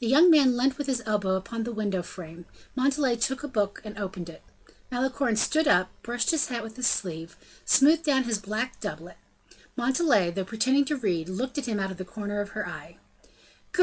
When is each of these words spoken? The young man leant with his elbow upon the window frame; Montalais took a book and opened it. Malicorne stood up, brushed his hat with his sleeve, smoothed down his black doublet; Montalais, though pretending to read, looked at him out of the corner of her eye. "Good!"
The 0.00 0.06
young 0.06 0.30
man 0.30 0.54
leant 0.54 0.76
with 0.76 0.86
his 0.86 1.02
elbow 1.06 1.34
upon 1.34 1.62
the 1.64 1.72
window 1.72 2.02
frame; 2.02 2.44
Montalais 2.74 3.16
took 3.16 3.42
a 3.42 3.48
book 3.48 3.80
and 3.84 3.96
opened 3.96 4.28
it. 4.28 4.42
Malicorne 4.92 5.36
stood 5.36 5.66
up, 5.66 5.88
brushed 6.02 6.30
his 6.30 6.48
hat 6.48 6.62
with 6.62 6.76
his 6.76 6.86
sleeve, 6.86 7.38
smoothed 7.64 8.04
down 8.04 8.24
his 8.24 8.36
black 8.36 8.78
doublet; 8.82 9.16
Montalais, 9.74 10.30
though 10.30 10.44
pretending 10.44 10.84
to 10.84 10.96
read, 10.98 11.30
looked 11.30 11.56
at 11.56 11.64
him 11.64 11.80
out 11.80 11.90
of 11.90 11.96
the 11.96 12.04
corner 12.04 12.42
of 12.42 12.50
her 12.50 12.68
eye. 12.68 12.98
"Good!" 13.72 13.74